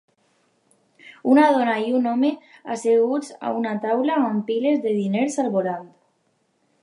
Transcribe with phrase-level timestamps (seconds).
[1.33, 2.31] una dona i un home
[2.75, 5.87] asseguts a una taula amb piles de diners al voltant.